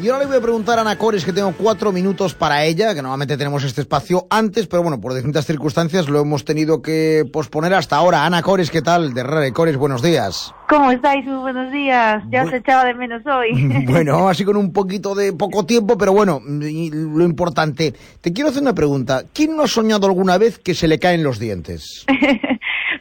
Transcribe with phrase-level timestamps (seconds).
[0.00, 2.94] Y ahora le voy a preguntar a Ana Cores, que tengo cuatro minutos para ella,
[2.94, 7.24] que normalmente tenemos este espacio antes, pero bueno, por distintas circunstancias lo hemos tenido que
[7.32, 8.24] posponer hasta ahora.
[8.24, 9.14] Ana Cores, ¿qué tal?
[9.14, 10.54] De y Cores, buenos días.
[10.68, 11.24] ¿Cómo estáis?
[11.24, 12.22] Muy buenos días.
[12.30, 13.86] Ya os echaba de menos hoy.
[13.88, 17.94] Bueno, así con un poquito de poco tiempo, pero bueno, lo importante.
[18.20, 19.22] Te quiero hacer una pregunta.
[19.32, 22.04] ¿Quién no ha soñado alguna vez que se le caen los dientes?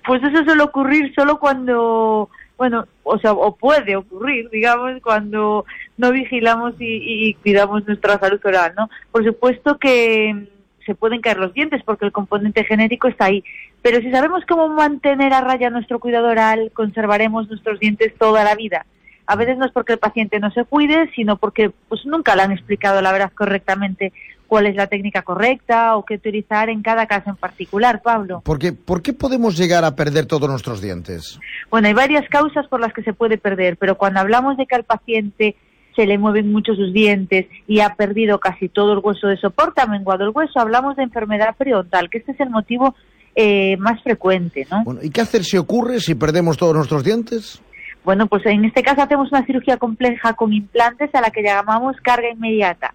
[0.07, 5.65] pues eso suele ocurrir solo cuando bueno, o sea, o puede ocurrir, digamos, cuando
[5.97, 8.89] no vigilamos y, cuidamos nuestra salud oral, ¿no?
[9.11, 10.47] Por supuesto que
[10.85, 13.43] se pueden caer los dientes porque el componente genético está ahí,
[13.83, 18.55] pero si sabemos cómo mantener a raya nuestro cuidado oral, conservaremos nuestros dientes toda la
[18.55, 18.85] vida.
[19.27, 22.43] A veces no es porque el paciente no se cuide, sino porque pues nunca le
[22.43, 24.13] han explicado la verdad correctamente
[24.47, 28.41] cuál es la técnica correcta o qué utilizar en cada caso en particular, Pablo.
[28.43, 31.39] Porque, ¿Por qué podemos llegar a perder todos nuestros dientes?
[31.69, 34.75] Bueno, hay varias causas por las que se puede perder, pero cuando hablamos de que
[34.75, 35.55] al paciente
[35.95, 39.81] se le mueven mucho sus dientes y ha perdido casi todo el hueso de soporte,
[39.81, 42.95] ha menguado el hueso, hablamos de enfermedad periodontal, que este es el motivo
[43.35, 44.83] eh, más frecuente, ¿no?
[44.83, 47.61] Bueno, ¿y qué hacer si ocurre si perdemos todos nuestros dientes?
[48.03, 51.97] Bueno, pues en este caso hacemos una cirugía compleja con implantes a la que llamamos
[52.01, 52.93] carga inmediata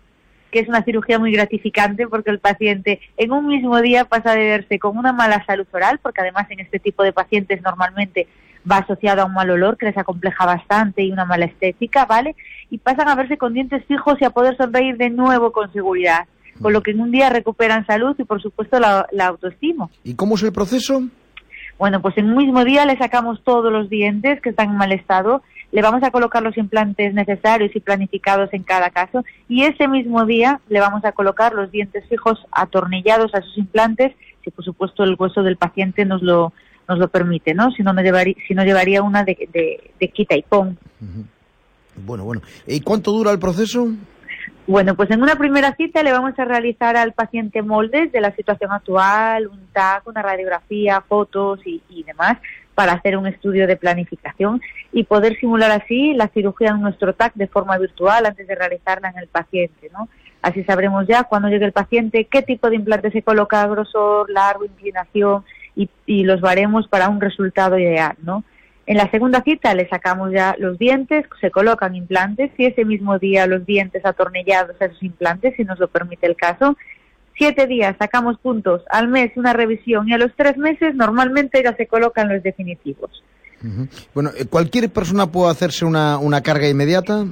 [0.53, 4.45] que es una cirugía muy gratificante porque el paciente en un mismo día pasa de
[4.45, 8.29] verse con una mala salud oral, porque además en este tipo de pacientes normalmente
[8.71, 12.37] va asociado a un mal olor que les acompleja bastante y una mala estética, ¿vale?
[12.71, 16.27] Y pasan a verse con dientes fijos y a poder sonreír de nuevo con seguridad,
[16.61, 19.89] con lo que en un día recuperan salud y por supuesto la, la autoestima.
[20.05, 21.03] ¿Y cómo es el proceso?
[21.79, 24.93] Bueno, pues en un mismo día le sacamos todos los dientes que están en mal
[24.93, 25.43] estado
[25.73, 30.25] le vamos a colocar los implantes necesarios y planificados en cada caso y ese mismo
[30.27, 34.13] día le vamos a colocar los dientes fijos atornillados a esos implantes,
[34.45, 36.53] si por supuesto el hueso del paciente nos lo
[36.89, 37.71] nos lo permite, ¿no?
[37.71, 39.49] Si no, llevaría, si no llevaría una de,
[39.99, 40.77] de, quita y pon.
[41.97, 42.43] Bueno, bueno.
[42.67, 43.89] ¿Y cuánto dura el proceso?
[44.67, 48.35] Bueno, pues en una primera cita le vamos a realizar al paciente moldes de la
[48.35, 52.39] situación actual, un TAC, una radiografía, fotos y, y demás
[52.75, 54.61] para hacer un estudio de planificación
[54.93, 59.11] y poder simular así la cirugía en nuestro TAC de forma virtual antes de realizarla
[59.11, 60.09] en el paciente, ¿no?
[60.43, 64.65] Así sabremos ya cuando llegue el paciente qué tipo de implante se coloca, grosor, largo,
[64.65, 65.45] inclinación
[65.77, 65.89] y,
[66.25, 68.45] los baremos para un resultado ideal, ¿no?
[68.85, 73.19] En la segunda cita le sacamos ya los dientes, se colocan implantes y ese mismo
[73.19, 76.77] día los dientes atornillados a esos implantes, si nos lo permite el caso,
[77.37, 81.75] siete días sacamos puntos, al mes una revisión y a los tres meses normalmente ya
[81.77, 83.23] se colocan los definitivos.
[84.13, 87.27] Bueno, eh, ¿cualquier persona puede hacerse una, una carga inmediata?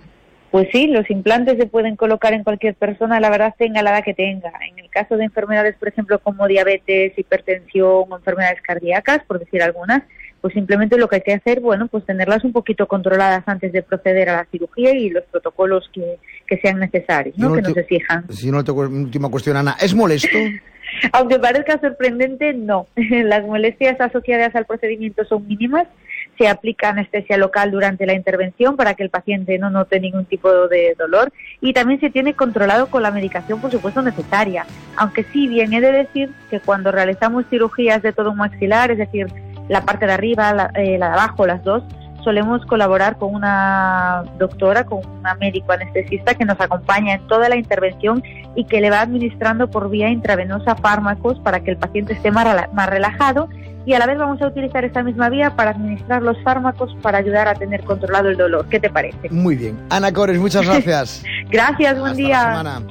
[0.50, 4.04] Pues sí, los implantes se pueden colocar en cualquier persona, la verdad tenga la edad
[4.04, 4.52] que tenga.
[4.68, 9.62] En el caso de enfermedades, por ejemplo, como diabetes, hipertensión o enfermedades cardíacas, por decir
[9.62, 10.02] algunas,
[10.40, 13.82] pues simplemente lo que hay que hacer, bueno, pues tenerlas un poquito controladas antes de
[13.82, 17.52] proceder a la cirugía y los protocolos que, que sean necesarios, ¿no?
[17.52, 18.30] que nos exijan.
[18.30, 20.28] Si no, última cuestión, Ana, ¿es molesto?
[21.12, 22.86] Aunque parezca sorprendente, no.
[22.96, 25.86] Las molestias asociadas al procedimiento son mínimas.
[26.38, 30.68] Se aplica anestesia local durante la intervención para que el paciente no note ningún tipo
[30.68, 31.30] de dolor
[31.60, 34.64] y también se tiene controlado con la medicación, por supuesto, necesaria.
[34.96, 38.98] Aunque sí bien he de decir que cuando realizamos cirugías de todo un maxilar, es
[38.98, 39.26] decir,
[39.70, 41.82] la parte de arriba, la, eh, la de abajo, las dos,
[42.22, 47.56] solemos colaborar con una doctora, con una médico anestesista que nos acompaña en toda la
[47.56, 48.22] intervención
[48.54, 52.46] y que le va administrando por vía intravenosa fármacos para que el paciente esté más,
[52.88, 53.48] relajado
[53.86, 57.18] y a la vez vamos a utilizar esta misma vía para administrar los fármacos para
[57.18, 58.66] ayudar a tener controlado el dolor.
[58.68, 59.30] ¿Qué te parece?
[59.30, 59.78] Muy bien.
[59.88, 61.24] Ana Cores, muchas gracias.
[61.48, 62.82] gracias, buen día.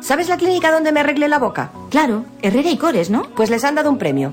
[0.00, 1.70] ¿Sabes la clínica donde me arreglé la boca?
[1.90, 3.22] Claro, Herrera y Cores, ¿no?
[3.36, 4.32] Pues les han dado un premio.